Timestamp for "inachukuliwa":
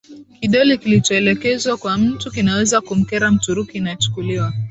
3.77-4.53